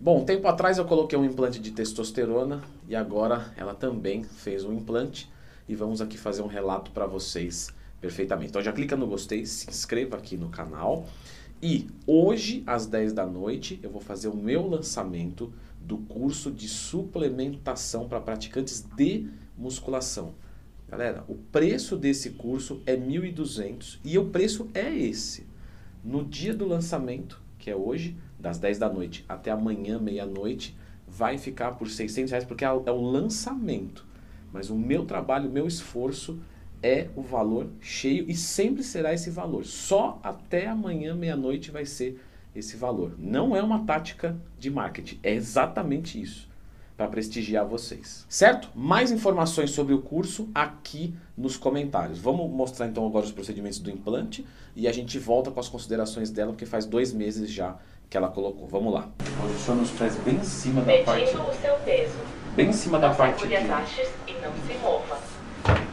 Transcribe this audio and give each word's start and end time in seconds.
Bom, 0.00 0.24
tempo 0.24 0.46
atrás 0.46 0.78
eu 0.78 0.84
coloquei 0.84 1.18
um 1.18 1.24
implante 1.24 1.58
de 1.58 1.72
testosterona 1.72 2.62
e 2.86 2.94
agora 2.94 3.52
ela 3.56 3.74
também 3.74 4.22
fez 4.22 4.64
um 4.64 4.72
implante 4.72 5.28
e 5.68 5.74
vamos 5.74 6.00
aqui 6.00 6.16
fazer 6.16 6.40
um 6.40 6.46
relato 6.46 6.92
para 6.92 7.04
vocês 7.04 7.70
perfeitamente. 8.00 8.50
Então 8.50 8.62
já 8.62 8.72
clica 8.72 8.96
no 8.96 9.08
gostei, 9.08 9.44
se 9.44 9.68
inscreva 9.68 10.16
aqui 10.16 10.36
no 10.36 10.50
canal 10.50 11.08
e 11.60 11.88
hoje 12.06 12.62
às 12.64 12.86
10 12.86 13.12
da 13.12 13.26
noite 13.26 13.80
eu 13.82 13.90
vou 13.90 14.00
fazer 14.00 14.28
o 14.28 14.36
meu 14.36 14.68
lançamento 14.68 15.52
do 15.80 15.98
curso 15.98 16.52
de 16.52 16.68
suplementação 16.68 18.08
para 18.08 18.20
praticantes 18.20 18.86
de 18.96 19.26
musculação. 19.56 20.32
Galera, 20.88 21.24
o 21.26 21.34
preço 21.34 21.96
desse 21.96 22.30
curso 22.30 22.80
é 22.86 22.96
1.200 22.96 23.98
e 24.04 24.16
o 24.16 24.26
preço 24.26 24.68
é 24.74 24.96
esse. 24.96 25.44
No 26.04 26.24
dia 26.24 26.54
do 26.54 26.68
lançamento, 26.68 27.47
que 27.58 27.70
é 27.70 27.76
hoje, 27.76 28.16
das 28.38 28.58
10 28.58 28.78
da 28.78 28.88
noite 28.88 29.24
até 29.28 29.50
amanhã, 29.50 29.98
meia-noite, 29.98 30.76
vai 31.06 31.38
ficar 31.38 31.72
por 31.72 31.88
600 31.88 32.30
reais, 32.30 32.44
porque 32.44 32.64
é, 32.64 32.68
é 32.68 32.70
o 32.70 33.00
lançamento. 33.00 34.06
Mas 34.52 34.70
o 34.70 34.76
meu 34.76 35.04
trabalho, 35.04 35.48
o 35.48 35.52
meu 35.52 35.66
esforço 35.66 36.40
é 36.82 37.08
o 37.16 37.22
valor 37.22 37.68
cheio 37.80 38.24
e 38.28 38.34
sempre 38.34 38.82
será 38.82 39.12
esse 39.12 39.30
valor. 39.30 39.64
Só 39.64 40.20
até 40.22 40.66
amanhã, 40.68 41.14
meia-noite, 41.14 41.70
vai 41.70 41.84
ser 41.84 42.20
esse 42.54 42.76
valor. 42.76 43.14
Não 43.18 43.54
é 43.54 43.62
uma 43.62 43.84
tática 43.84 44.38
de 44.58 44.70
marketing, 44.70 45.18
é 45.22 45.34
exatamente 45.34 46.20
isso 46.20 46.48
para 46.98 47.06
prestigiar 47.06 47.64
vocês. 47.64 48.26
Certo? 48.28 48.68
Mais 48.74 49.12
informações 49.12 49.70
sobre 49.70 49.94
o 49.94 50.02
curso 50.02 50.48
aqui 50.52 51.14
nos 51.36 51.56
comentários. 51.56 52.18
Vamos 52.18 52.50
mostrar 52.50 52.88
então 52.88 53.06
agora 53.06 53.24
os 53.24 53.30
procedimentos 53.30 53.78
do 53.78 53.88
implante 53.88 54.44
e 54.74 54.88
a 54.88 54.92
gente 54.92 55.16
volta 55.16 55.52
com 55.52 55.60
as 55.60 55.68
considerações 55.68 56.28
dela, 56.28 56.50
porque 56.50 56.66
faz 56.66 56.84
dois 56.84 57.12
meses 57.12 57.48
já 57.52 57.76
que 58.10 58.16
ela 58.16 58.28
colocou. 58.28 58.66
Vamos 58.66 58.92
lá. 58.92 59.08
Posiciona 59.40 59.82
os 59.82 59.90
pés 59.92 60.16
bem 60.16 60.34
em 60.34 60.44
cima 60.44 60.80
da 60.80 60.86
Medindo 60.88 61.06
parte. 61.06 61.36
o 61.36 61.60
seu 61.62 61.76
peso. 61.84 62.18
Bem 62.56 62.70
em 62.70 62.72
cima 62.72 62.98
da 62.98 63.10
Não 63.10 63.14
parte 63.14 63.42
segure 63.42 63.56
as 63.56 63.70
hastes 63.70 64.08
e 64.26 64.32
não 64.32 64.52
se 64.66 64.76
mova. 64.82 65.20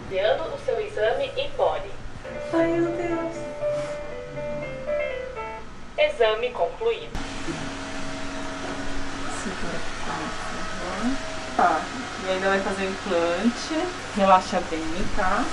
Enviando 0.08 0.56
o 0.56 0.60
seu 0.66 0.80
exame 0.80 1.30
e 1.38 1.48
pode. 1.56 1.86
Ai, 2.52 2.80
meu 2.80 2.92
Deus. 2.92 3.36
Exame 6.00 6.50
concluído. 6.50 7.12
Segura 9.44 9.78
aqui, 9.78 11.45
Tá. 11.56 11.82
E 12.26 12.32
ainda 12.32 12.50
vai 12.50 12.60
fazer 12.60 12.86
o 12.86 12.90
implante. 12.90 13.88
Relaxa 14.16 14.62
bem, 14.70 14.84
tá? 15.16 15.44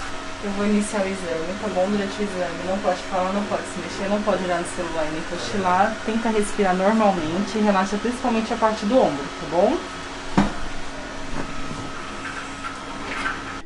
Eu 0.45 0.50
vou 0.53 0.67
iniciar 0.67 1.03
o 1.03 1.06
exame, 1.06 1.55
tá 1.61 1.69
bom? 1.69 1.86
Durante 1.89 2.19
o 2.19 2.22
exame, 2.22 2.67
não 2.67 2.78
pode 2.78 3.00
falar, 3.03 3.33
não 3.33 3.45
pode 3.45 3.62
se 3.62 3.78
mexer, 3.78 4.11
não 4.11 4.20
pode 4.23 4.42
olhar 4.42 4.58
no 4.58 4.67
celular 4.67 5.06
nem 5.12 5.23
cochilar. 5.23 5.97
Tenta 6.05 6.30
respirar 6.30 6.75
normalmente, 6.75 7.58
relaxa 7.58 7.97
principalmente 7.97 8.53
a 8.53 8.56
parte 8.56 8.84
do 8.86 8.98
ombro, 8.98 9.25
tá 9.41 9.47
bom? 9.53 9.77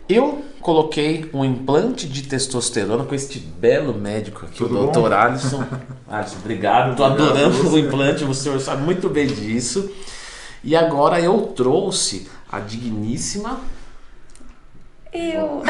Eu 0.06 0.44
coloquei 0.60 1.30
um 1.32 1.44
implante 1.44 2.06
de 2.06 2.22
testosterona 2.22 3.04
com 3.04 3.14
este 3.14 3.38
belo 3.38 3.94
médico 3.94 4.44
aqui, 4.44 4.58
Tudo 4.58 4.84
o 4.84 4.90
Dr. 4.90 5.12
Alisson. 5.12 5.64
Alisson, 6.08 6.36
obrigado. 6.40 6.94
Tô 6.94 7.04
adorando 7.04 7.70
o 7.70 7.78
implante, 7.78 8.22
o 8.24 8.34
senhor 8.34 8.60
sabe 8.60 8.82
muito 8.82 9.08
bem 9.08 9.26
disso. 9.26 9.90
E 10.67 10.75
agora 10.75 11.20
eu 11.20 11.42
trouxe 11.42 12.28
a 12.50 12.59
digníssima 12.59 13.61
Eu. 15.12 15.62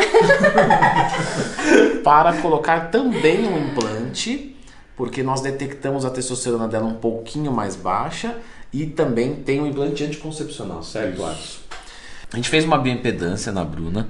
para 2.03 2.41
colocar 2.41 2.91
também 2.91 3.47
um 3.47 3.59
implante, 3.59 4.57
porque 4.97 5.23
nós 5.23 5.43
detectamos 5.43 6.07
a 6.07 6.11
testosterona 6.11 6.67
dela 6.67 6.87
um 6.87 6.95
pouquinho 6.95 7.53
mais 7.53 7.77
baixa 7.77 8.39
e 8.73 8.87
também 8.87 9.35
tem 9.35 9.61
um 9.61 9.67
implante 9.67 10.03
anticoncepcional, 10.03 10.83
certo, 10.83 11.23
Alisson? 11.23 11.59
A 12.33 12.37
gente 12.37 12.49
fez 12.49 12.65
uma 12.65 12.79
bioimpedância 12.79 13.53
na 13.53 13.67
Bruna. 13.67 14.09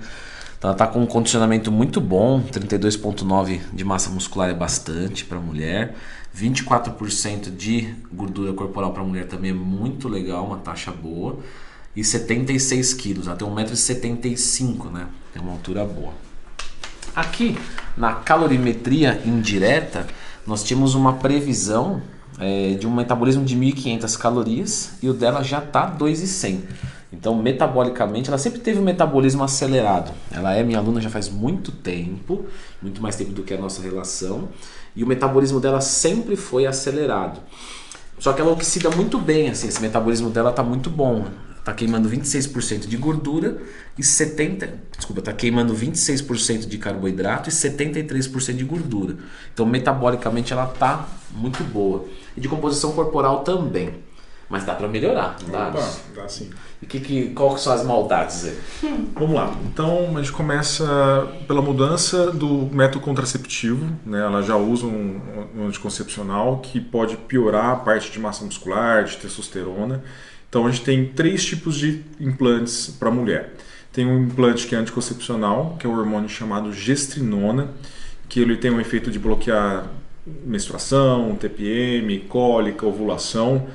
Então 0.58 0.70
ela 0.70 0.72
está 0.72 0.86
com 0.86 1.00
um 1.00 1.06
condicionamento 1.06 1.70
muito 1.70 2.00
bom, 2.00 2.42
32,9% 2.42 3.60
de 3.72 3.84
massa 3.84 4.10
muscular 4.10 4.48
é 4.48 4.54
bastante 4.54 5.24
para 5.24 5.38
mulher, 5.38 5.94
24% 6.36 7.54
de 7.54 7.94
gordura 8.12 8.52
corporal 8.52 8.92
para 8.92 9.02
mulher 9.02 9.26
também 9.26 9.50
é 9.50 9.54
muito 9.54 10.08
legal, 10.08 10.46
uma 10.46 10.58
taxa 10.58 10.90
boa, 10.90 11.38
e 11.94 12.04
76 12.04 12.94
quilos, 12.94 13.26
tem 13.26 13.48
1,75m, 13.48 14.90
né? 14.90 15.06
Tem 15.32 15.40
uma 15.40 15.52
altura 15.52 15.84
boa. 15.84 16.12
Aqui 17.14 17.58
na 17.96 18.14
calorimetria 18.14 19.22
indireta, 19.24 20.06
nós 20.46 20.62
tínhamos 20.62 20.94
uma 20.94 21.14
previsão 21.14 22.02
é, 22.38 22.74
de 22.74 22.86
um 22.86 22.94
metabolismo 22.94 23.44
de 23.44 23.56
1.500 23.56 24.18
calorias 24.18 24.92
e 25.02 25.08
o 25.08 25.14
dela 25.14 25.42
já 25.42 25.58
está 25.58 25.90
2.100. 25.90 26.60
Então, 27.18 27.34
metabolicamente, 27.34 28.28
ela 28.28 28.36
sempre 28.36 28.60
teve 28.60 28.78
um 28.78 28.82
metabolismo 28.82 29.42
acelerado. 29.42 30.12
Ela 30.30 30.54
é 30.54 30.62
minha 30.62 30.78
aluna 30.78 31.00
já 31.00 31.08
faz 31.08 31.30
muito 31.30 31.72
tempo, 31.72 32.44
muito 32.80 33.00
mais 33.00 33.16
tempo 33.16 33.32
do 33.32 33.42
que 33.42 33.54
a 33.54 33.56
nossa 33.56 33.80
relação, 33.80 34.50
e 34.94 35.02
o 35.02 35.06
metabolismo 35.06 35.58
dela 35.58 35.80
sempre 35.80 36.36
foi 36.36 36.66
acelerado. 36.66 37.40
Só 38.18 38.34
que 38.34 38.40
ela 38.40 38.52
oxida 38.52 38.90
muito 38.90 39.18
bem, 39.18 39.48
assim, 39.48 39.66
esse 39.66 39.80
metabolismo 39.80 40.28
dela 40.28 40.52
tá 40.52 40.62
muito 40.62 40.90
bom. 40.90 41.24
Tá 41.64 41.72
queimando 41.72 42.08
26% 42.08 42.86
de 42.86 42.96
gordura 42.96 43.60
e 43.98 44.04
70, 44.04 44.68
desculpa, 44.96 45.20
tá 45.20 45.32
queimando 45.32 45.74
26% 45.74 46.66
de 46.66 46.78
carboidrato 46.78 47.48
e 47.48 47.52
73% 47.52 48.54
de 48.54 48.64
gordura. 48.64 49.16
Então, 49.52 49.66
metabolicamente 49.66 50.52
ela 50.52 50.66
tá 50.66 51.08
muito 51.32 51.64
boa. 51.64 52.04
E 52.36 52.40
de 52.40 52.48
composição 52.48 52.92
corporal 52.92 53.42
também. 53.42 54.05
Mas 54.48 54.64
dá 54.64 54.74
para 54.74 54.86
melhorar, 54.86 55.36
não 55.42 55.50
dá? 55.50 55.68
Opa, 55.68 55.90
dá 56.14 56.28
sim. 56.28 56.50
E 56.80 56.86
que, 56.86 57.00
que, 57.00 57.30
qual 57.30 57.54
que 57.54 57.60
são 57.60 57.72
as 57.72 57.84
maldades 57.84 58.44
aí? 58.44 58.58
Vamos 59.14 59.34
lá. 59.34 59.52
Então 59.64 60.16
a 60.16 60.20
gente 60.20 60.30
começa 60.30 60.86
pela 61.48 61.60
mudança 61.60 62.30
do 62.30 62.68
método 62.72 63.00
contraceptivo. 63.00 63.84
Né? 64.04 64.20
Ela 64.20 64.42
já 64.42 64.56
usa 64.56 64.86
um, 64.86 65.20
um 65.56 65.66
anticoncepcional 65.66 66.58
que 66.58 66.80
pode 66.80 67.16
piorar 67.16 67.70
a 67.70 67.76
parte 67.76 68.12
de 68.12 68.20
massa 68.20 68.44
muscular, 68.44 69.04
de 69.04 69.16
testosterona. 69.16 70.04
Então 70.48 70.64
a 70.64 70.70
gente 70.70 70.84
tem 70.84 71.06
três 71.06 71.44
tipos 71.44 71.76
de 71.76 72.04
implantes 72.20 72.88
para 72.88 73.10
mulher. 73.10 73.54
Tem 73.92 74.06
um 74.06 74.24
implante 74.24 74.66
que 74.66 74.74
é 74.74 74.78
anticoncepcional, 74.78 75.76
que 75.80 75.86
é 75.86 75.90
o 75.90 75.98
hormônio 75.98 76.28
chamado 76.28 76.72
gestrinona, 76.72 77.70
que 78.28 78.38
ele 78.38 78.56
tem 78.56 78.70
um 78.70 78.80
efeito 78.80 79.10
de 79.10 79.18
bloquear 79.18 79.86
menstruação, 80.44 81.34
TPM, 81.36 82.20
cólica, 82.20 82.86
ovulação. 82.86 83.66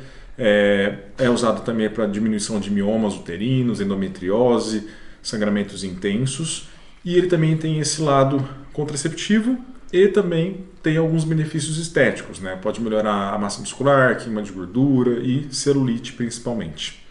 É, 0.43 0.95
é 1.19 1.29
usado 1.29 1.63
também 1.63 1.87
para 1.87 2.07
diminuição 2.07 2.59
de 2.59 2.71
miomas 2.71 3.13
uterinos, 3.13 3.79
endometriose, 3.79 4.87
sangramentos 5.21 5.83
intensos. 5.83 6.67
E 7.05 7.15
ele 7.15 7.27
também 7.27 7.55
tem 7.55 7.79
esse 7.79 8.01
lado 8.01 8.43
contraceptivo 8.73 9.55
e 9.93 10.07
também 10.07 10.65
tem 10.81 10.97
alguns 10.97 11.23
benefícios 11.23 11.77
estéticos. 11.77 12.39
Né? 12.39 12.57
Pode 12.59 12.81
melhorar 12.81 13.35
a 13.35 13.37
massa 13.37 13.59
muscular, 13.59 14.17
queima 14.17 14.41
de 14.41 14.51
gordura 14.51 15.19
e 15.19 15.47
celulite 15.51 16.13
principalmente. 16.13 17.05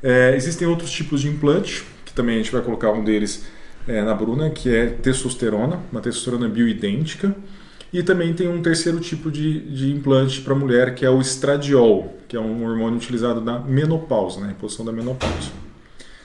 É, 0.00 0.36
existem 0.36 0.68
outros 0.68 0.92
tipos 0.92 1.22
de 1.22 1.28
implante, 1.28 1.84
que 2.04 2.12
também 2.12 2.36
a 2.36 2.38
gente 2.38 2.52
vai 2.52 2.62
colocar 2.62 2.92
um 2.92 3.02
deles 3.02 3.46
é, 3.88 4.00
na 4.00 4.14
Bruna, 4.14 4.48
que 4.48 4.72
é 4.72 4.86
testosterona, 4.86 5.80
uma 5.90 6.00
testosterona 6.00 6.48
bioidêntica. 6.48 7.34
E 7.92 8.02
também 8.02 8.32
tem 8.32 8.48
um 8.48 8.62
terceiro 8.62 9.00
tipo 9.00 9.30
de, 9.30 9.60
de 9.60 9.90
implante 9.90 10.40
para 10.40 10.54
mulher, 10.54 10.94
que 10.94 11.04
é 11.04 11.10
o 11.10 11.20
estradiol, 11.20 12.14
que 12.28 12.36
é 12.36 12.40
um 12.40 12.64
hormônio 12.64 12.96
utilizado 12.96 13.40
na 13.40 13.58
menopausa, 13.58 14.40
né, 14.40 14.52
em 14.52 14.54
posição 14.54 14.84
da 14.84 14.92
menopausa. 14.92 15.50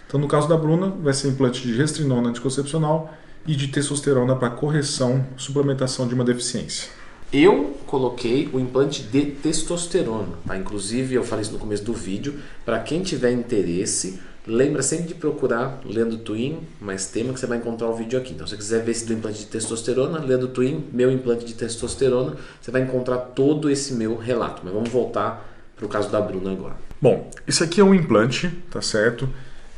Então, 0.07 0.19
no 0.19 0.27
caso 0.27 0.47
da 0.47 0.55
Bruna, 0.55 0.89
vai 0.89 1.13
ser 1.13 1.29
implante 1.29 1.61
de 1.61 1.75
gestrinona 1.75 2.29
anticoncepcional 2.29 3.13
e 3.47 3.55
de 3.55 3.67
testosterona 3.67 4.35
para 4.35 4.51
correção, 4.51 5.25
suplementação 5.35 6.07
de 6.07 6.13
uma 6.13 6.23
deficiência. 6.23 6.89
Eu 7.33 7.75
coloquei 7.87 8.47
o 8.53 8.59
implante 8.59 9.03
de 9.03 9.25
testosterona, 9.25 10.29
tá? 10.47 10.55
Inclusive 10.55 11.15
eu 11.15 11.23
falei 11.23 11.41
isso 11.41 11.51
no 11.51 11.59
começo 11.59 11.83
do 11.83 11.93
vídeo. 11.93 12.35
Para 12.63 12.79
quem 12.79 13.01
tiver 13.01 13.31
interesse, 13.31 14.19
lembra 14.47 14.81
sempre 14.81 15.07
de 15.07 15.15
procurar 15.15 15.79
Lendo 15.85 16.17
Twin, 16.17 16.59
mais 16.79 17.07
tema 17.07 17.33
que 17.33 17.39
você 17.39 17.47
vai 17.47 17.57
encontrar 17.57 17.87
o 17.87 17.95
vídeo 17.95 18.17
aqui. 18.19 18.33
Então, 18.33 18.45
se 18.45 18.51
você 18.51 18.57
quiser 18.57 18.83
ver 18.83 18.91
esse 18.91 19.05
do 19.05 19.13
implante 19.13 19.39
de 19.39 19.45
testosterona, 19.47 20.19
Lendo 20.19 20.47
Twin, 20.47 20.85
meu 20.91 21.11
implante 21.11 21.45
de 21.45 21.53
testosterona, 21.53 22.35
você 22.61 22.71
vai 22.71 22.81
encontrar 22.81 23.17
todo 23.17 23.69
esse 23.69 23.93
meu 23.93 24.17
relato. 24.17 24.61
Mas 24.63 24.73
vamos 24.73 24.89
voltar 24.89 25.45
para 25.75 25.85
o 25.85 25.89
caso 25.89 26.09
da 26.09 26.21
Bruna 26.21 26.51
agora. 26.51 26.75
Bom, 27.01 27.29
isso 27.47 27.63
aqui 27.63 27.81
é 27.81 27.83
um 27.83 27.93
implante, 27.93 28.49
tá 28.71 28.81
certo? 28.81 29.29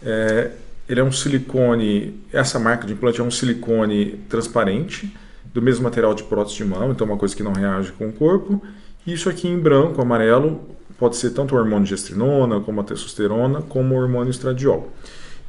É, 0.03 0.51
ele 0.87 0.99
é 0.99 1.03
um 1.03 1.11
silicone, 1.11 2.21
essa 2.31 2.59
marca 2.59 2.85
de 2.85 2.93
implante 2.93 3.19
é 3.19 3.23
um 3.23 3.31
silicone 3.31 4.19
transparente, 4.29 5.13
do 5.53 5.61
mesmo 5.61 5.83
material 5.83 6.13
de 6.13 6.23
prótese 6.23 6.57
de 6.57 6.65
mão, 6.65 6.91
então 6.91 7.07
é 7.07 7.09
uma 7.09 7.17
coisa 7.17 7.35
que 7.35 7.41
não 7.41 7.51
reage 7.53 7.91
com 7.93 8.07
o 8.09 8.13
corpo. 8.13 8.61
E 9.05 9.13
isso 9.13 9.29
aqui 9.29 9.47
em 9.47 9.57
branco, 9.57 10.01
amarelo, 10.01 10.76
pode 10.97 11.15
ser 11.17 11.31
tanto 11.31 11.55
o 11.55 11.57
hormônio 11.57 11.85
gestrinona, 11.85 12.59
como 12.59 12.81
a 12.81 12.83
testosterona, 12.83 13.61
como 13.61 13.95
o 13.95 13.97
hormônio 13.97 14.31
estradiol. 14.31 14.91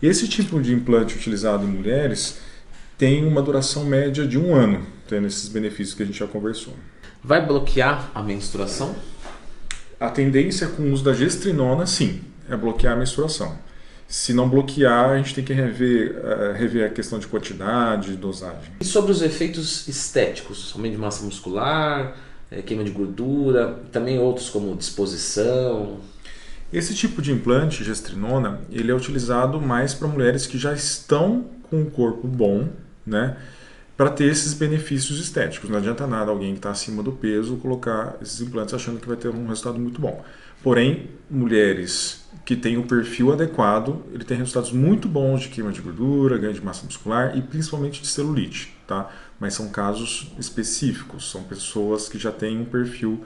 Esse 0.03 0.29
tipo 0.29 0.61
de 0.61 0.73
implante 0.73 1.17
utilizado 1.17 1.65
em 1.65 1.69
mulheres 1.69 2.39
tem 2.97 3.25
uma 3.25 3.43
duração 3.43 3.85
média 3.85 4.27
de 4.27 4.39
um 4.39 4.55
ano, 4.55 4.87
tendo 5.09 5.27
esses 5.27 5.49
benefícios 5.49 5.95
que 5.95 6.03
a 6.03 6.07
gente 6.07 6.19
já 6.19 6.27
conversou. 6.27 6.75
Vai 7.23 7.45
bloquear 7.45 8.11
a 8.15 8.23
menstruação? 8.23 8.95
A 9.99 10.09
tendência 10.11 10.69
com 10.69 10.83
o 10.83 10.93
uso 10.93 11.03
da 11.03 11.13
gestrinona, 11.13 11.87
sim, 11.87 12.21
é 12.49 12.57
bloquear 12.57 12.95
a 12.95 12.97
menstruação. 12.97 13.59
Se 14.07 14.33
não 14.33 14.49
bloquear, 14.49 15.11
a 15.11 15.17
gente 15.19 15.35
tem 15.35 15.45
que 15.45 15.53
rever, 15.53 16.17
uh, 16.17 16.53
rever 16.57 16.87
a 16.87 16.89
questão 16.89 17.19
de 17.19 17.27
quantidade, 17.27 18.17
dosagem. 18.17 18.73
E 18.81 18.85
sobre 18.85 19.13
os 19.13 19.21
efeitos 19.21 19.87
estéticos, 19.87 20.73
aumento 20.75 20.93
de 20.93 20.99
massa 20.99 21.25
muscular, 21.25 22.17
queima 22.65 22.85
de 22.85 22.91
gordura, 22.91 23.79
também 23.93 24.19
outros 24.19 24.49
como 24.49 24.75
disposição. 24.75 26.01
Esse 26.73 26.95
tipo 26.95 27.23
de 27.23 27.33
implante, 27.33 27.83
gestrinona, 27.83 28.61
ele 28.71 28.91
é 28.91 28.95
utilizado 28.95 29.61
mais 29.61 29.95
para 29.95 30.07
mulheres 30.07 30.47
que 30.47 30.59
já 30.59 30.73
estão 30.73 31.47
com 31.63 31.81
um 31.81 31.91
corpo 31.91 32.27
bom, 32.27 32.69
né? 33.07 33.37
Para 33.97 34.11
ter 34.11 34.27
esses 34.27 34.55
benefícios 34.55 35.19
estéticos. 35.19 35.69
Não 35.71 35.79
adianta 35.79 36.07
nada 36.07 36.31
alguém 36.31 36.53
que 36.53 36.59
está 36.59 36.71
acima 36.71 37.03
do 37.03 37.13
peso 37.13 37.57
colocar 37.57 38.17
esses 38.23 38.41
implantes 38.41 38.75
achando 38.75 39.01
que 39.01 39.09
vai 39.09 39.17
ter 39.17 39.29
um 39.29 39.47
resultado 39.47 39.79
muito 39.79 40.01
bom. 40.01 40.23
Porém, 40.63 41.11
mulheres 41.31 42.29
que 42.45 42.57
têm 42.57 42.77
o 42.77 42.85
perfil 42.85 43.33
adequado, 43.33 44.03
ele 44.13 44.25
tem 44.25 44.37
resultados 44.37 44.73
muito 44.73 45.09
bons 45.09 45.43
de 45.43 45.49
queima 45.49 45.73
de 45.73 45.81
gordura, 45.81 46.39
ganho 46.39 46.55
de 46.55 46.65
massa 46.65 46.85
muscular 46.85 47.37
e 47.37 47.43
principalmente 47.43 48.03
de 48.03 48.09
celulite, 48.09 48.77
tá? 48.87 49.11
Mas 49.39 49.55
são 49.55 49.69
casos 49.69 50.33
específicos, 50.39 51.31
são 51.31 51.43
pessoas 51.45 52.09
que 52.09 52.19
já 52.19 52.33
têm 52.33 52.61
um 52.61 52.65
perfil 52.65 53.25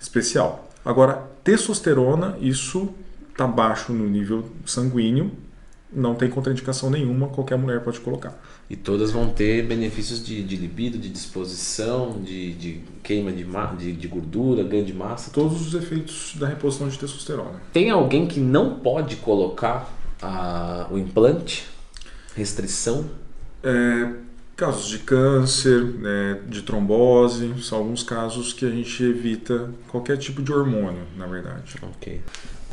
especial. 0.00 0.68
Agora, 0.84 1.28
testosterona, 1.42 2.36
isso 2.40 2.94
está 3.30 3.46
baixo 3.46 3.92
no 3.92 4.08
nível 4.08 4.50
sanguíneo, 4.64 5.32
não 5.92 6.14
tem 6.14 6.28
contraindicação 6.28 6.90
nenhuma, 6.90 7.28
qualquer 7.28 7.56
mulher 7.56 7.80
pode 7.82 8.00
colocar. 8.00 8.38
E 8.68 8.76
todas 8.76 9.10
vão 9.10 9.30
ter 9.30 9.66
benefícios 9.66 10.24
de, 10.24 10.42
de 10.42 10.56
libido, 10.56 10.98
de 10.98 11.08
disposição, 11.08 12.20
de, 12.22 12.52
de 12.52 12.80
queima 13.02 13.32
de, 13.32 13.44
de, 13.78 13.92
de, 13.94 14.08
gordura, 14.08 14.62
ganho 14.62 14.84
de 14.84 14.92
massa. 14.92 15.30
Todos 15.30 15.66
os 15.66 15.74
efeitos 15.74 16.34
da 16.36 16.46
reposição 16.46 16.88
de 16.88 16.98
testosterona. 16.98 17.60
Tem 17.72 17.90
alguém 17.90 18.26
que 18.26 18.38
não 18.38 18.80
pode 18.80 19.16
colocar 19.16 19.90
a, 20.20 20.86
o 20.90 20.98
implante? 20.98 21.66
Restrição? 22.34 23.06
É, 23.62 24.12
casos 24.58 24.88
de 24.88 24.98
câncer, 24.98 25.84
né, 25.84 26.40
de 26.48 26.62
trombose, 26.62 27.54
são 27.62 27.78
alguns 27.78 28.02
casos 28.02 28.52
que 28.52 28.66
a 28.66 28.70
gente 28.70 29.04
evita 29.04 29.70
qualquer 29.86 30.18
tipo 30.18 30.42
de 30.42 30.52
hormônio, 30.52 31.02
na 31.16 31.26
verdade. 31.26 31.76
Ok. 31.80 32.20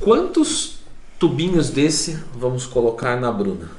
Quantos 0.01 0.79
tubinhos 1.19 1.69
desse 1.69 2.17
vamos 2.33 2.65
colocar 2.65 3.21
na 3.21 3.31
Bruna? 3.31 3.69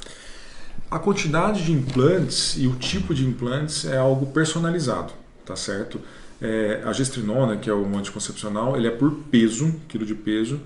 A 0.89 1.01
quantidade 1.01 1.65
de 1.65 1.73
implantes 1.73 2.55
e 2.57 2.69
o 2.69 2.77
tipo 2.77 3.13
de 3.13 3.27
implantes 3.27 3.85
é 3.85 3.97
algo 3.97 4.27
personalizado, 4.27 5.13
tá 5.45 5.57
certo? 5.57 6.01
É, 6.41 6.83
a 6.85 6.93
gestrinona, 6.93 7.57
que 7.57 7.69
é 7.69 7.75
o 7.75 7.85
anticoncepcional, 7.99 8.77
ele 8.77 8.87
é 8.87 8.91
por 8.93 9.11
peso, 9.33 9.75
quilo 9.89 10.07
de 10.07 10.15
peso, 10.15 10.61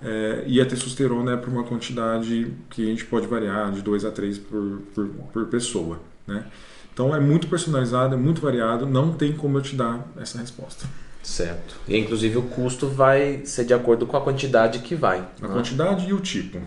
é, 0.00 0.44
e 0.46 0.60
a 0.60 0.66
testosterona 0.66 1.32
é 1.32 1.36
por 1.36 1.48
uma 1.48 1.64
quantidade 1.64 2.52
que 2.70 2.82
a 2.82 2.86
gente 2.86 3.04
pode 3.04 3.26
variar 3.26 3.72
de 3.72 3.82
2 3.82 4.04
a 4.04 4.12
3 4.12 4.38
por, 4.38 4.82
por, 4.94 5.08
por 5.32 5.46
pessoa, 5.46 5.98
né? 6.24 6.46
Então 6.94 7.14
é 7.14 7.18
muito 7.18 7.48
personalizado, 7.48 8.14
é 8.14 8.16
muito 8.16 8.40
variado, 8.40 8.86
não 8.86 9.12
tem 9.12 9.32
como 9.32 9.58
eu 9.58 9.62
te 9.62 9.74
dar 9.74 10.06
essa 10.16 10.38
resposta. 10.38 10.86
Certo. 11.22 11.74
E 11.88 11.98
inclusive 11.98 12.38
o 12.38 12.42
custo 12.42 12.86
vai 12.86 13.42
ser 13.44 13.64
de 13.64 13.74
acordo 13.74 14.06
com 14.06 14.16
a 14.16 14.20
quantidade 14.20 14.78
que 14.78 14.94
vai. 14.94 15.18
A 15.42 15.48
né? 15.48 15.54
quantidade 15.54 16.08
e 16.08 16.12
o 16.12 16.20
tipo. 16.20 16.60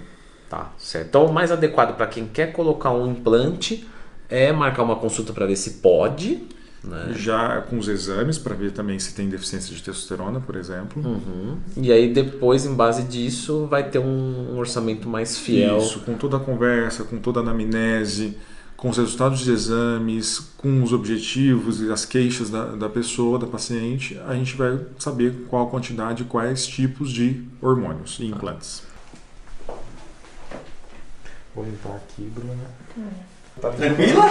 Tá, 0.50 0.74
certo. 0.78 1.08
Então, 1.08 1.26
o 1.26 1.34
mais 1.34 1.52
adequado 1.52 1.96
para 1.96 2.08
quem 2.08 2.26
quer 2.26 2.52
colocar 2.52 2.92
um 2.92 3.12
implante 3.12 3.88
é 4.30 4.52
marcar 4.52 4.84
uma 4.84 4.96
consulta 4.96 5.32
para 5.32 5.46
ver 5.46 5.56
se 5.56 5.72
pode. 5.76 6.44
Né? 6.84 7.14
Já 7.16 7.62
com 7.62 7.78
os 7.78 7.88
exames, 7.88 8.38
para 8.38 8.56
ver 8.56 8.72
também 8.72 8.98
se 8.98 9.14
tem 9.14 9.28
deficiência 9.28 9.76
de 9.76 9.84
testosterona, 9.84 10.40
por 10.40 10.56
exemplo. 10.56 11.04
Uhum. 11.04 11.58
E 11.76 11.92
aí, 11.92 12.12
depois, 12.14 12.66
em 12.66 12.74
base 12.74 13.04
disso, 13.04 13.68
vai 13.68 13.90
ter 13.90 14.00
um 14.00 14.58
orçamento 14.58 15.10
mais 15.10 15.38
fiel. 15.38 15.80
Isso, 15.80 16.00
com 16.02 16.14
toda 16.14 16.38
a 16.38 16.40
conversa, 16.40 17.04
com 17.04 17.18
toda 17.18 17.40
a 17.40 17.44
anamnese, 17.44 18.38
com 18.78 18.90
os 18.90 18.98
resultados 18.98 19.40
de 19.40 19.52
exames, 19.52 20.40
com 20.56 20.84
os 20.84 20.94
objetivos 20.94 21.82
e 21.82 21.92
as 21.92 22.06
queixas 22.06 22.52
da, 22.52 22.76
da 22.76 22.88
pessoa, 22.88 23.40
da 23.40 23.48
paciente, 23.48 24.18
a 24.28 24.36
gente 24.36 24.56
vai 24.56 24.80
saber 25.00 25.48
qual 25.50 25.68
a 25.68 25.70
quantidade 25.70 26.22
e 26.22 26.26
quais 26.28 26.68
tipos 26.68 27.12
de 27.12 27.44
hormônios 27.60 28.20
e 28.20 28.28
implantes. 28.28 28.84
Vou 31.56 31.66
limpar 31.66 31.96
aqui, 31.96 32.22
Bruna. 32.22 32.54
Tá 33.60 33.72
tranquila? 33.72 34.24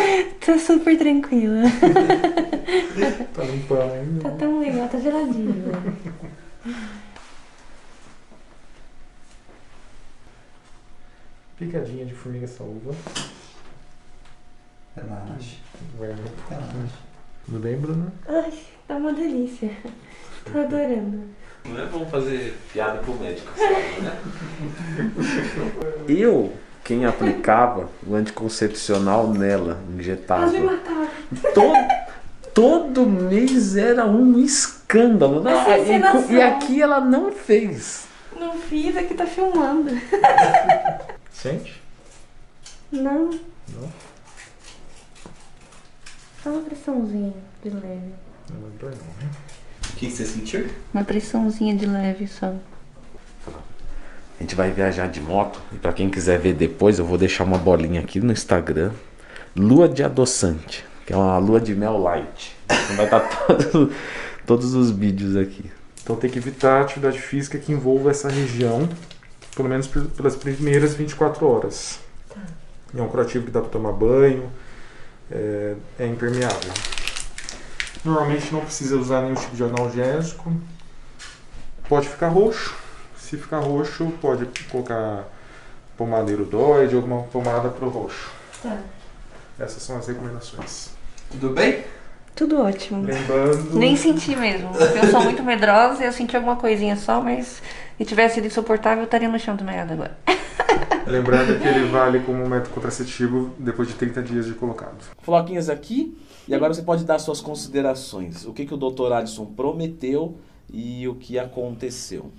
Tô 0.46 0.56
super 0.60 0.96
tranquila. 0.96 1.62
tá 3.34 3.42
limpando 3.42 3.92
ainda? 3.92 4.22
Tá 4.22 4.30
tão 4.30 4.60
legal, 4.60 4.88
tá 4.88 5.00
geladinho. 5.00 5.72
Picadinha 11.58 12.06
de 12.06 12.14
formiga 12.14 12.46
saúva. 12.46 12.94
Relaxa. 14.96 15.56
Relaxa. 16.00 17.06
Tudo 17.44 17.58
bem, 17.60 17.76
Bruna? 17.76 18.12
Ai, 18.26 18.52
tá 18.88 18.96
uma 18.96 19.12
delícia. 19.12 19.70
Tô 20.50 20.58
adorando. 20.58 21.24
Não 21.66 21.80
é 21.80 21.86
bom 21.86 22.06
fazer 22.06 22.56
piada 22.72 22.98
pro 22.98 23.14
médico, 23.14 23.52
sabe, 23.56 24.00
né? 24.00 24.18
Eu 26.08 26.52
quem 26.82 27.04
aplicava 27.04 27.90
o 28.06 28.14
anticoncepcional 28.14 29.28
nela, 29.28 29.80
injetava. 29.98 30.42
Quase 30.42 30.60
mataram. 30.60 31.08
Todo, 31.52 31.76
todo 32.54 33.06
mês 33.06 33.76
era 33.76 34.06
um 34.06 34.38
escândalo. 34.38 35.42
Não, 35.42 35.52
e, 36.30 36.34
e, 36.34 36.42
aqui 36.42 36.80
ela 36.80 37.00
não 37.00 37.32
fez. 37.32 38.06
Não 38.38 38.56
fiz, 38.56 38.96
aqui 38.96 39.14
tá 39.14 39.26
filmando. 39.26 39.90
Sente? 41.32 41.82
Não. 42.92 43.30
Não? 43.30 43.92
Só 46.46 46.52
uma 46.52 46.62
pressãozinha 46.62 47.34
de 47.60 47.70
leve. 47.70 48.14
Não, 48.48 48.60
não, 48.60 48.88
não. 48.88 49.90
O 49.90 49.96
que 49.96 50.08
você 50.08 50.24
sentiu? 50.24 50.68
Uma 50.94 51.02
pressãozinha 51.02 51.74
de 51.74 51.86
leve 51.86 52.28
só. 52.28 52.54
A 53.48 54.42
gente 54.42 54.54
vai 54.54 54.70
viajar 54.70 55.08
de 55.08 55.20
moto. 55.20 55.60
E 55.72 55.76
para 55.76 55.92
quem 55.92 56.08
quiser 56.08 56.38
ver 56.38 56.54
depois, 56.54 57.00
eu 57.00 57.04
vou 57.04 57.18
deixar 57.18 57.42
uma 57.42 57.58
bolinha 57.58 58.00
aqui 58.00 58.20
no 58.20 58.30
Instagram. 58.30 58.92
Lua 59.56 59.88
de 59.88 60.04
adoçante, 60.04 60.84
que 61.04 61.12
é 61.12 61.16
uma 61.16 61.36
lua 61.38 61.60
de 61.60 61.74
mel 61.74 61.98
light. 61.98 62.56
Então 62.66 62.94
vai 62.94 63.06
estar 63.06 63.20
todos, 63.44 63.96
todos 64.46 64.74
os 64.74 64.92
vídeos 64.92 65.34
aqui. 65.34 65.68
Então 66.04 66.14
tem 66.14 66.30
que 66.30 66.38
evitar 66.38 66.82
atividade 66.82 67.18
física 67.18 67.58
que 67.58 67.72
envolva 67.72 68.12
essa 68.12 68.28
região, 68.28 68.88
pelo 69.56 69.68
menos 69.68 69.88
pelas 69.88 70.36
primeiras 70.36 70.94
24 70.94 71.44
horas. 71.44 71.98
Tá. 72.28 72.40
É 72.96 73.02
um 73.02 73.08
curativo 73.08 73.46
que 73.46 73.50
dá 73.50 73.60
para 73.60 73.70
tomar 73.70 73.90
banho, 73.90 74.48
é, 75.30 75.74
é 75.98 76.06
impermeável. 76.06 76.72
Normalmente 78.04 78.52
não 78.52 78.60
precisa 78.60 78.96
usar 78.96 79.22
nenhum 79.22 79.34
tipo 79.34 79.56
de 79.56 79.64
analgésico. 79.64 80.52
Pode 81.88 82.08
ficar 82.08 82.28
roxo, 82.28 82.76
se 83.16 83.36
ficar 83.36 83.58
roxo, 83.58 84.12
pode 84.20 84.46
colocar 84.70 85.24
pomada 85.96 86.30
irudoide 86.30 86.94
ou 86.94 87.02
alguma 87.02 87.22
pomada 87.24 87.68
pro 87.68 87.88
roxo. 87.88 88.30
Tá. 88.62 88.78
Essas 89.58 89.82
são 89.82 89.96
as 89.96 90.06
recomendações. 90.06 90.90
Tudo 91.30 91.50
bem? 91.50 91.84
Tudo 92.34 92.60
ótimo. 92.60 93.02
Lembrando. 93.02 93.78
Nem 93.78 93.96
senti 93.96 94.36
mesmo. 94.36 94.70
Eu 94.76 95.10
sou 95.10 95.22
muito 95.22 95.42
medrosa 95.42 96.02
e 96.02 96.06
eu 96.06 96.12
senti 96.12 96.36
alguma 96.36 96.56
coisinha 96.56 96.96
só, 96.96 97.20
mas 97.20 97.62
se 97.96 98.04
tivesse 98.04 98.36
sido 98.36 98.46
insuportável, 98.46 98.98
eu 98.98 99.06
estaria 99.06 99.28
no 99.28 99.38
chão 99.38 99.56
desmaiada 99.56 99.94
agora. 99.94 100.16
Lembrando 101.06 101.60
que 101.60 101.68
ele 101.68 101.86
vale 101.86 102.18
como 102.20 102.44
método 102.48 102.70
contraceptivo 102.70 103.54
depois 103.60 103.86
de 103.86 103.94
30 103.94 104.22
dias 104.22 104.46
de 104.46 104.54
colocado. 104.54 105.04
Floquinhas 105.22 105.68
aqui, 105.68 106.18
e 106.48 106.54
agora 106.54 106.74
você 106.74 106.82
pode 106.82 107.04
dar 107.04 107.20
suas 107.20 107.40
considerações. 107.40 108.44
O 108.44 108.52
que, 108.52 108.66
que 108.66 108.74
o 108.74 108.76
Dr. 108.76 109.12
Adson 109.12 109.46
prometeu 109.46 110.36
e 110.68 111.06
o 111.06 111.14
que 111.14 111.38
aconteceu. 111.38 112.32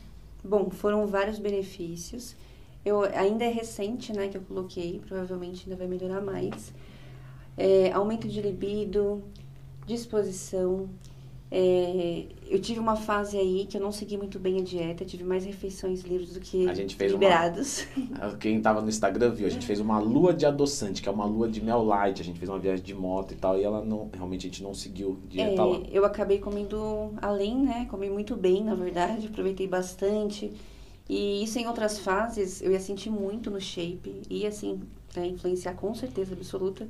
Bom, 0.43 0.69
foram 0.69 1.07
vários 1.07 1.39
benefícios. 1.39 2.35
Eu, 2.83 3.03
ainda 3.03 3.45
é 3.45 3.49
recente, 3.49 4.11
né, 4.11 4.27
que 4.27 4.35
eu 4.35 4.41
coloquei, 4.41 5.01
provavelmente 5.07 5.63
ainda 5.65 5.77
vai 5.77 5.87
melhorar 5.87 6.21
mais. 6.21 6.73
É, 7.57 7.91
aumento 7.93 8.27
de 8.27 8.41
libido, 8.41 9.23
disposição. 9.85 10.89
É, 11.49 12.25
eu 12.49 12.59
tive 12.59 12.79
uma 12.79 12.97
fase 12.97 13.37
aí 13.37 13.65
que 13.69 13.77
eu 13.77 13.81
não 13.81 13.91
segui 13.91 14.17
muito 14.17 14.37
bem 14.37 14.59
a 14.59 14.61
dieta, 14.61 15.05
tive 15.05 15.23
mais 15.23 15.45
refeições 15.45 16.01
livres 16.01 16.33
do 16.33 16.41
que 16.41 16.67
a 16.67 16.73
gente 16.73 16.95
fez 16.95 17.11
liberados. 17.13 17.87
Uma, 17.95 18.35
quem 18.39 18.61
tava 18.61 18.81
no 18.81 18.89
Instagram 18.89 19.31
viu, 19.31 19.47
a 19.47 19.49
gente 19.49 19.65
fez 19.65 19.79
uma 19.79 19.97
lua 19.97 20.33
de 20.33 20.45
adoçante, 20.45 21.01
que 21.01 21.07
é 21.07 21.11
uma 21.11 21.25
lua 21.25 21.47
de 21.47 21.63
mel 21.63 21.83
light, 21.83 22.21
a 22.21 22.23
gente 22.23 22.37
fez 22.37 22.49
uma 22.49 22.59
viagem 22.59 22.83
de 22.83 22.93
moto 22.93 23.33
e 23.33 23.37
tal, 23.37 23.57
e 23.57 23.63
ela 23.63 23.83
não, 23.83 24.09
realmente 24.13 24.45
a 24.45 24.49
gente 24.49 24.61
não 24.61 24.73
seguiu 24.73 25.19
dieta 25.29 25.61
é, 25.61 25.65
lá. 25.65 25.81
Eu 25.89 26.03
acabei 26.03 26.39
comendo 26.39 27.13
além, 27.21 27.57
né, 27.57 27.87
comi 27.89 28.09
muito 28.09 28.35
bem, 28.35 28.61
na 28.63 28.75
verdade, 28.75 29.27
aproveitei 29.27 29.67
bastante. 29.67 30.51
E 31.09 31.41
isso 31.41 31.57
em 31.57 31.65
outras 31.65 31.97
fases 31.97 32.61
eu 32.61 32.73
ia 32.73 32.79
sentir 32.81 33.09
muito 33.09 33.49
no 33.49 33.61
shape, 33.61 34.21
e 34.29 34.45
assim, 34.45 34.81
né, 35.15 35.27
influenciar 35.27 35.75
com 35.75 35.95
certeza 35.95 36.33
absoluta. 36.33 36.85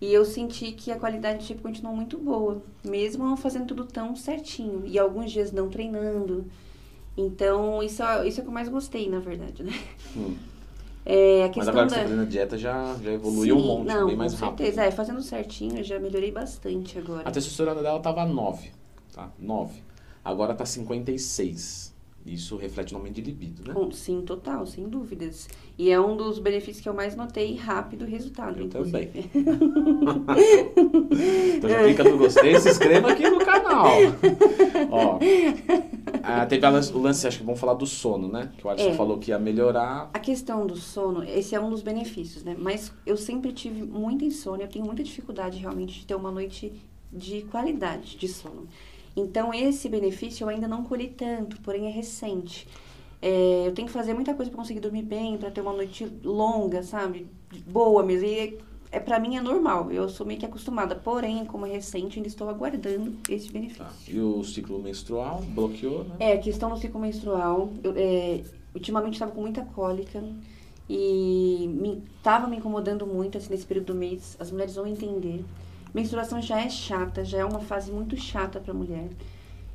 E 0.00 0.12
eu 0.12 0.24
senti 0.24 0.72
que 0.72 0.92
a 0.92 0.98
qualidade 0.98 1.40
de 1.40 1.44
shape 1.46 1.60
continuou 1.62 1.94
muito 1.94 2.16
boa, 2.18 2.62
mesmo 2.84 3.24
não 3.24 3.36
fazendo 3.36 3.66
tudo 3.66 3.84
tão 3.84 4.14
certinho. 4.14 4.84
E 4.86 4.98
alguns 4.98 5.32
dias 5.32 5.50
não 5.50 5.68
treinando. 5.68 6.46
Então, 7.16 7.82
isso, 7.82 8.02
é- 8.02 8.28
isso 8.28 8.38
é 8.38 8.42
o 8.42 8.44
que 8.44 8.48
eu 8.50 8.54
mais 8.54 8.68
gostei, 8.68 9.08
na 9.10 9.18
verdade, 9.18 9.62
né? 9.62 9.72
Hum. 10.16 10.36
É, 11.10 11.44
a 11.44 11.46
Mas 11.46 11.54
questão 11.54 11.72
agora 11.72 11.86
que 11.86 11.90
da... 11.92 11.96
você 11.96 12.02
tá 12.02 12.08
fazendo 12.10 12.22
a 12.22 12.30
dieta 12.30 12.58
já, 12.58 12.94
já 13.02 13.10
evoluiu 13.12 13.56
um 13.56 13.60
Sim, 13.60 13.66
monte, 13.66 13.86
não, 13.88 14.06
bem 14.08 14.16
mais 14.16 14.34
com 14.34 14.44
rápido. 14.44 14.58
certeza. 14.58 14.84
É, 14.84 14.90
fazendo 14.90 15.22
certinho, 15.22 15.78
eu 15.78 15.82
já 15.82 15.98
melhorei 15.98 16.30
bastante 16.30 16.98
agora. 16.98 17.26
A 17.26 17.30
testosterona 17.30 17.80
dela 17.80 17.98
tava 17.98 18.26
9, 18.26 18.70
tá? 19.14 19.32
9. 19.38 19.82
Agora 20.22 20.54
tá 20.54 20.66
56. 20.66 21.94
Isso 22.34 22.56
reflete 22.56 22.92
no 22.92 22.98
aumento 22.98 23.14
de 23.14 23.22
libido, 23.22 23.62
né? 23.66 23.74
Sim, 23.92 24.20
total, 24.22 24.66
sem 24.66 24.88
dúvidas. 24.88 25.48
E 25.78 25.90
é 25.90 25.98
um 26.00 26.16
dos 26.16 26.38
benefícios 26.38 26.82
que 26.82 26.88
eu 26.88 26.94
mais 26.94 27.16
notei 27.16 27.56
rápido 27.56 28.04
resultado, 28.04 28.58
Eu 28.60 28.66
inclusive. 28.66 29.30
Então 31.56 31.70
já 31.70 31.82
clica 31.84 32.04
no 32.04 32.18
gostei 32.18 32.52
e 32.52 32.60
se 32.60 32.68
inscreva 32.70 33.10
aqui 33.10 33.28
no 33.28 33.38
canal. 33.38 33.86
Ó, 34.90 35.18
ah, 36.22 36.46
teve 36.46 36.66
o 36.66 36.98
lance, 36.98 37.26
acho 37.26 37.38
que 37.38 37.44
vamos 37.44 37.58
falar 37.58 37.74
do 37.74 37.86
sono, 37.86 38.28
né? 38.28 38.50
Que 38.58 38.66
o 38.66 38.70
Alisson 38.70 38.90
É. 38.90 38.94
falou 38.94 39.18
que 39.18 39.30
ia 39.30 39.38
melhorar. 39.38 40.10
A 40.12 40.18
questão 40.18 40.66
do 40.66 40.76
sono, 40.76 41.24
esse 41.24 41.54
é 41.54 41.60
um 41.60 41.70
dos 41.70 41.82
benefícios, 41.82 42.44
né? 42.44 42.54
Mas 42.58 42.92
eu 43.06 43.16
sempre 43.16 43.52
tive 43.52 43.82
muita 43.82 44.24
insônia, 44.24 44.64
eu 44.64 44.68
tenho 44.68 44.84
muita 44.84 45.02
dificuldade 45.02 45.58
realmente 45.58 46.00
de 46.00 46.06
ter 46.06 46.14
uma 46.14 46.30
noite 46.30 46.72
de 47.12 47.42
qualidade 47.42 48.16
de 48.16 48.28
sono. 48.28 48.66
Então, 49.18 49.52
esse 49.52 49.88
benefício 49.88 50.44
eu 50.44 50.48
ainda 50.48 50.68
não 50.68 50.84
colhi 50.84 51.08
tanto, 51.08 51.60
porém 51.60 51.86
é 51.86 51.90
recente. 51.90 52.68
É, 53.20 53.66
eu 53.66 53.72
tenho 53.72 53.88
que 53.88 53.92
fazer 53.92 54.14
muita 54.14 54.32
coisa 54.32 54.50
para 54.50 54.58
conseguir 54.58 54.80
dormir 54.80 55.02
bem, 55.02 55.36
para 55.36 55.50
ter 55.50 55.60
uma 55.60 55.72
noite 55.72 56.06
longa, 56.22 56.82
sabe? 56.82 57.26
Boa 57.66 58.02
mesmo. 58.04 58.26
E 58.26 58.58
é, 58.92 59.00
para 59.00 59.18
mim 59.18 59.36
é 59.36 59.40
normal, 59.40 59.90
eu 59.90 60.08
sou 60.08 60.24
meio 60.24 60.38
que 60.38 60.46
acostumada. 60.46 60.94
Porém, 60.94 61.44
como 61.44 61.66
é 61.66 61.70
recente, 61.70 62.18
ainda 62.18 62.28
estou 62.28 62.48
aguardando 62.48 63.16
esse 63.28 63.50
benefício. 63.50 63.84
Tá. 63.84 63.92
E 64.06 64.20
o 64.20 64.42
ciclo 64.44 64.78
menstrual 64.78 65.42
bloqueou, 65.48 66.04
né? 66.04 66.16
É, 66.20 66.32
a 66.34 66.38
questão 66.38 66.70
do 66.70 66.78
ciclo 66.78 67.00
menstrual. 67.00 67.72
Eu, 67.82 67.94
é, 67.96 68.42
ultimamente 68.72 69.14
estava 69.14 69.32
com 69.32 69.40
muita 69.40 69.62
cólica 69.62 70.22
e 70.88 71.68
me, 71.68 72.02
tava 72.22 72.46
me 72.46 72.56
incomodando 72.56 73.06
muito 73.06 73.36
assim, 73.36 73.50
nesse 73.50 73.66
período 73.66 73.86
do 73.86 73.94
mês. 73.94 74.36
As 74.38 74.50
mulheres 74.52 74.76
vão 74.76 74.86
entender. 74.86 75.44
Menstruação 75.94 76.40
já 76.40 76.60
é 76.60 76.68
chata, 76.68 77.24
já 77.24 77.38
é 77.38 77.44
uma 77.44 77.60
fase 77.60 77.90
muito 77.90 78.16
chata 78.16 78.60
para 78.60 78.74
mulher. 78.74 79.08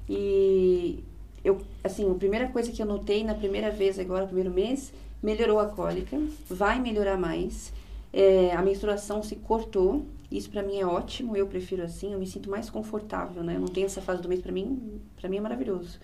E 0.10 1.04
eu, 1.44 1.60
assim, 1.84 2.10
a 2.10 2.14
primeira 2.16 2.48
coisa 2.48 2.72
que 2.72 2.82
eu 2.82 2.86
notei 2.86 3.24
na 3.24 3.34
primeira 3.34 3.72
vez 3.72 3.98
agora, 4.00 4.26
primeiro 4.26 4.52
mês, 4.52 4.94
melhorou 5.22 5.60
a 5.60 5.66
cólica, 5.68 6.20
vai 6.50 6.80
melhorar 6.80 7.18
mais. 7.18 7.72
É, 8.12 8.54
a 8.54 8.62
menstruação 8.62 9.24
se 9.24 9.36
cortou, 9.38 10.06
isso 10.32 10.50
pra 10.50 10.62
mim 10.62 10.78
é 10.80 10.86
ótimo, 10.86 11.36
eu 11.36 11.48
prefiro 11.48 11.84
assim, 11.84 12.14
eu 12.14 12.20
me 12.20 12.28
sinto 12.28 12.50
mais 12.50 12.70
confortável, 12.70 13.44
né? 13.44 13.56
Eu 13.56 13.60
não 13.60 13.68
tenho 13.68 13.86
essa 13.86 14.02
fase 14.02 14.22
do 14.22 14.30
mês 14.30 14.42
pra 14.42 14.52
mim, 14.52 15.00
para 15.20 15.30
mim 15.30 15.38
é 15.38 15.42
maravilhoso. 15.42 16.00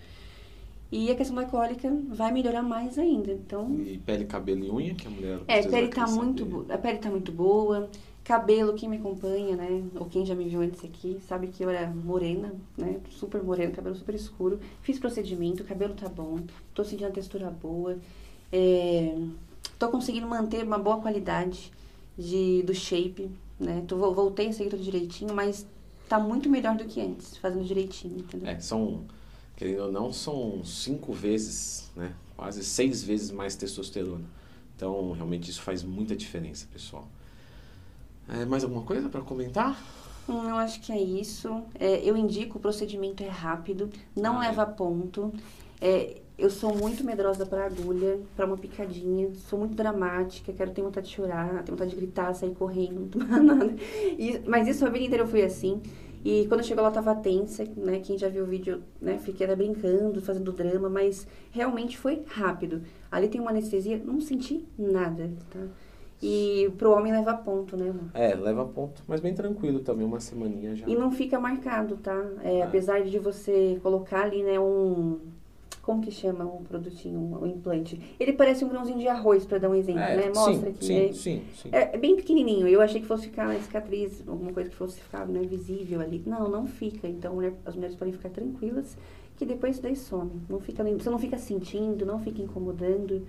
E 0.92 1.08
a 1.08 1.14
questão 1.14 1.36
da 1.36 1.44
cólica 1.44 1.88
vai 2.08 2.32
melhorar 2.32 2.62
mais 2.62 2.98
ainda. 2.98 3.30
Então, 3.32 3.78
E 3.86 3.96
pele, 3.98 4.24
cabelo 4.24 4.64
e 4.64 4.70
unha, 4.70 4.94
que 4.94 5.06
a 5.06 5.10
mulher. 5.10 5.38
é, 5.46 5.60
a 5.60 5.68
pele 5.68 5.86
tá 5.88 6.04
muito, 6.08 6.66
a 6.68 6.78
pele 6.78 6.98
tá 6.98 7.08
muito 7.10 7.30
boa. 7.30 7.88
Cabelo, 8.24 8.74
quem 8.74 8.88
me 8.88 8.96
acompanha, 8.98 9.56
né? 9.56 9.82
Ou 9.96 10.06
quem 10.06 10.24
já 10.24 10.34
me 10.34 10.48
viu 10.48 10.60
antes 10.60 10.84
aqui, 10.84 11.18
sabe 11.26 11.48
que 11.48 11.64
eu 11.64 11.70
era 11.70 11.88
morena, 11.88 12.54
né? 12.76 13.00
Super 13.10 13.42
morena, 13.42 13.72
cabelo 13.72 13.96
super 13.96 14.14
escuro. 14.14 14.60
Fiz 14.82 14.98
procedimento, 14.98 15.62
o 15.62 15.66
cabelo 15.66 15.94
tá 15.94 16.08
bom. 16.08 16.38
Tô 16.74 16.84
sentindo 16.84 17.08
a 17.08 17.10
textura 17.10 17.50
boa. 17.50 17.98
É, 18.52 19.16
tô 19.78 19.88
conseguindo 19.88 20.26
manter 20.28 20.64
uma 20.64 20.78
boa 20.78 21.00
qualidade 21.00 21.72
de, 22.16 22.62
do 22.62 22.74
shape, 22.74 23.30
né? 23.58 23.82
Tô, 23.88 23.96
vol- 23.96 24.14
voltei 24.14 24.48
a 24.48 24.52
seguir 24.52 24.70
tudo 24.70 24.82
direitinho, 24.82 25.34
mas 25.34 25.66
tá 26.08 26.18
muito 26.20 26.48
melhor 26.48 26.76
do 26.76 26.84
que 26.84 27.00
antes, 27.00 27.36
fazendo 27.36 27.64
direitinho, 27.64 28.18
entendeu? 28.18 28.48
É, 28.48 28.60
são, 28.60 29.04
querendo 29.56 29.84
ou 29.84 29.92
não, 29.92 30.12
são 30.12 30.62
cinco 30.64 31.12
vezes, 31.12 31.90
né? 31.96 32.14
Quase 32.36 32.62
seis 32.64 33.02
vezes 33.02 33.30
mais 33.30 33.56
testosterona. 33.56 34.24
Então, 34.76 35.12
realmente, 35.12 35.50
isso 35.50 35.62
faz 35.62 35.82
muita 35.82 36.14
diferença, 36.14 36.66
pessoal. 36.72 37.08
É, 38.32 38.44
mais 38.44 38.62
alguma 38.64 38.82
coisa 38.82 39.08
para 39.08 39.20
comentar? 39.22 39.76
Hum, 40.28 40.48
Eu 40.48 40.56
acho 40.56 40.80
que 40.80 40.92
é 40.92 41.00
isso. 41.00 41.62
É, 41.78 41.96
eu 42.08 42.16
indico, 42.16 42.58
o 42.58 42.60
procedimento 42.60 43.22
é 43.22 43.28
rápido, 43.28 43.90
não 44.16 44.38
Ah, 44.38 44.44
é. 44.44 44.48
leva 44.48 44.62
a 44.62 44.66
ponto. 44.66 45.32
É, 45.80 46.20
eu 46.38 46.48
sou 46.50 46.74
muito 46.74 47.04
medrosa 47.04 47.44
para 47.44 47.66
agulha, 47.66 48.20
para 48.36 48.46
uma 48.46 48.56
picadinha. 48.56 49.34
Sou 49.48 49.58
muito 49.58 49.74
dramática, 49.74 50.52
quero 50.52 50.70
ter 50.70 50.82
vontade 50.82 51.08
de 51.08 51.14
chorar, 51.14 51.62
tenho 51.64 51.76
vontade 51.76 51.90
de 51.90 51.96
gritar, 51.96 52.32
sair 52.34 52.54
correndo, 52.54 53.00
não 53.00 53.08
tomar 53.08 53.42
nada. 53.42 53.74
E- 54.18 54.40
mas 54.46 54.68
isso 54.68 54.84
a 54.86 54.88
vida 54.88 55.04
inteira 55.04 55.24
eu 55.24 55.28
fui 55.28 55.42
assim. 55.42 55.80
E 56.22 56.46
quando 56.48 56.62
chegou 56.62 56.82
lá 56.82 56.90
eu 56.90 56.94
tava 56.94 57.14
tensa, 57.14 57.64
né? 57.76 57.98
Quem 57.98 58.16
já 58.18 58.28
viu 58.28 58.44
o 58.44 58.46
vídeo, 58.46 58.82
né? 59.00 59.18
Fiquei 59.18 59.46
até 59.46 59.56
brincando, 59.56 60.20
fazendo 60.20 60.52
drama, 60.52 60.88
mas 60.88 61.26
realmente 61.50 61.96
foi 61.96 62.22
rápido. 62.26 62.82
Ali 63.10 63.26
tem 63.28 63.40
uma 63.40 63.50
anestesia, 63.50 63.98
não 64.04 64.20
senti 64.20 64.66
nada, 64.78 65.30
tá? 65.50 65.60
E 66.22 66.70
pro 66.76 66.90
homem 66.92 67.12
leva 67.12 67.32
ponto, 67.34 67.76
né, 67.76 67.88
amor? 67.90 68.10
É, 68.12 68.34
leva 68.34 68.64
ponto, 68.66 69.02
mas 69.08 69.20
bem 69.20 69.32
tranquilo 69.32 69.80
também, 69.80 70.04
uma 70.06 70.20
semaninha 70.20 70.76
já. 70.76 70.86
E 70.86 70.94
não 70.94 71.10
fica 71.10 71.40
marcado, 71.40 71.96
tá? 71.96 72.22
É, 72.44 72.60
Ah. 72.62 72.66
Apesar 72.66 73.02
de 73.02 73.18
você 73.18 73.78
colocar 73.82 74.24
ali, 74.24 74.42
né, 74.42 74.58
um. 74.60 75.18
Como 75.82 76.02
que 76.02 76.10
chama 76.10 76.44
o 76.44 76.60
produtinho, 76.68 77.38
o 77.40 77.46
implante? 77.46 77.98
Ele 78.20 78.34
parece 78.34 78.62
um 78.64 78.68
grãozinho 78.68 78.98
de 78.98 79.08
arroz, 79.08 79.46
pra 79.46 79.56
dar 79.56 79.70
um 79.70 79.74
exemplo, 79.74 80.02
É, 80.02 80.14
né? 80.16 80.26
Mostra 80.26 80.52
sim, 80.54 80.68
aqui. 80.68 80.84
sim, 80.84 80.94
né? 81.06 81.12
sim, 81.14 81.42
sim. 81.56 81.68
É, 81.72 81.94
é 81.94 81.98
bem 81.98 82.14
pequenininho. 82.14 82.68
Eu 82.68 82.82
achei 82.82 83.00
que 83.00 83.06
fosse 83.06 83.24
ficar 83.24 83.48
na 83.48 83.58
cicatriz, 83.58 84.22
alguma 84.28 84.52
coisa 84.52 84.68
que 84.68 84.76
fosse 84.76 85.00
ficar 85.00 85.26
né, 85.26 85.40
visível 85.40 86.00
ali. 86.02 86.22
Não, 86.26 86.48
não 86.50 86.66
fica. 86.66 87.08
Então 87.08 87.34
mulher- 87.34 87.54
as 87.64 87.74
mulheres 87.74 87.96
podem 87.96 88.12
ficar 88.12 88.28
tranquilas 88.28 88.96
que 89.38 89.46
depois 89.46 89.76
isso 89.76 89.82
daí 89.82 89.96
some. 89.96 90.30
Não 90.50 90.60
fica, 90.60 90.84
nem- 90.84 90.98
você 90.98 91.08
não 91.08 91.18
fica 91.18 91.38
sentindo, 91.38 92.04
não 92.04 92.18
fica 92.20 92.42
incomodando. 92.42 93.22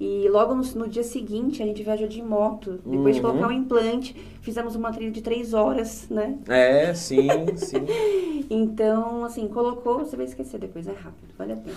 E 0.00 0.28
logo 0.28 0.54
no, 0.54 0.62
no 0.74 0.88
dia 0.88 1.04
seguinte 1.04 1.62
a 1.62 1.66
gente 1.66 1.82
viajou 1.82 2.08
de 2.08 2.20
moto. 2.22 2.80
Depois 2.84 3.14
de 3.16 3.22
Uhum. 3.22 3.28
colocar 3.30 3.48
o 3.48 3.52
implante, 3.52 4.14
fizemos 4.42 4.74
uma 4.74 4.92
trilha 4.92 5.10
de 5.12 5.22
três 5.22 5.54
horas, 5.54 6.08
né? 6.10 6.38
É, 6.48 6.92
sim, 6.94 7.28
sim. 7.56 7.86
Então, 8.50 9.24
assim, 9.24 9.46
colocou, 9.48 10.00
você 10.00 10.16
vai 10.16 10.26
esquecer 10.26 10.58
depois, 10.58 10.86
é 10.88 10.92
rápido, 10.92 11.32
vale 11.38 11.52
a 11.52 11.56
pena. 11.56 11.76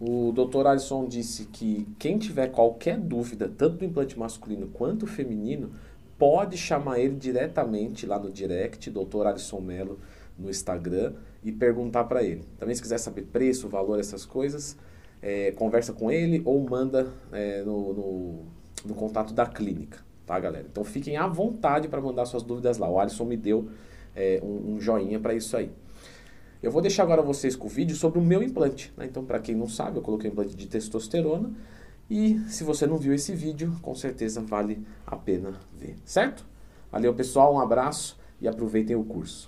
O 0.00 0.32
Dr. 0.32 0.66
Alisson 0.66 1.06
disse 1.06 1.44
que 1.46 1.86
quem 1.98 2.18
tiver 2.18 2.48
qualquer 2.48 2.98
dúvida, 2.98 3.48
tanto 3.48 3.76
do 3.78 3.84
implante 3.84 4.18
masculino 4.18 4.66
quanto 4.66 5.06
feminino, 5.06 5.70
pode 6.18 6.56
chamar 6.56 6.98
ele 6.98 7.14
diretamente 7.14 8.04
lá 8.04 8.18
no 8.18 8.30
direct, 8.30 8.90
Dr. 8.90 9.26
Alisson 9.26 9.60
Melo, 9.60 9.98
no 10.38 10.50
Instagram, 10.50 11.12
e 11.44 11.52
perguntar 11.52 12.04
para 12.04 12.22
ele. 12.24 12.42
Também 12.58 12.74
se 12.74 12.82
quiser 12.82 12.98
saber 12.98 13.22
preço, 13.22 13.68
valor, 13.68 14.00
essas 14.00 14.26
coisas, 14.26 14.76
é, 15.24 15.52
conversa 15.52 15.94
com 15.94 16.10
ele 16.10 16.42
ou 16.44 16.62
manda 16.68 17.10
é, 17.32 17.62
no, 17.62 17.94
no, 17.94 18.44
no 18.84 18.94
contato 18.94 19.32
da 19.32 19.46
clínica, 19.46 20.00
tá, 20.26 20.38
galera? 20.38 20.66
Então 20.70 20.84
fiquem 20.84 21.16
à 21.16 21.26
vontade 21.26 21.88
para 21.88 21.98
mandar 21.98 22.26
suas 22.26 22.42
dúvidas 22.42 22.76
lá. 22.76 22.90
O 22.90 23.00
Alisson 23.00 23.24
me 23.24 23.36
deu 23.38 23.70
é, 24.14 24.38
um, 24.42 24.74
um 24.74 24.80
joinha 24.80 25.18
para 25.18 25.32
isso 25.32 25.56
aí. 25.56 25.72
Eu 26.62 26.70
vou 26.70 26.82
deixar 26.82 27.04
agora 27.04 27.22
vocês 27.22 27.56
com 27.56 27.66
o 27.66 27.70
vídeo 27.70 27.96
sobre 27.96 28.18
o 28.18 28.22
meu 28.22 28.42
implante. 28.42 28.92
né? 28.98 29.06
Então, 29.06 29.24
para 29.24 29.38
quem 29.38 29.54
não 29.54 29.66
sabe, 29.66 29.96
eu 29.96 30.02
coloquei 30.02 30.28
um 30.28 30.32
implante 30.32 30.54
de 30.54 30.66
testosterona. 30.66 31.50
E 32.10 32.38
se 32.48 32.62
você 32.62 32.86
não 32.86 32.98
viu 32.98 33.14
esse 33.14 33.34
vídeo, 33.34 33.74
com 33.80 33.94
certeza 33.94 34.42
vale 34.42 34.84
a 35.06 35.16
pena 35.16 35.58
ver, 35.74 35.96
certo? 36.04 36.44
Valeu, 36.92 37.14
pessoal, 37.14 37.54
um 37.54 37.60
abraço 37.60 38.18
e 38.42 38.46
aproveitem 38.46 38.94
o 38.94 39.04
curso. 39.04 39.42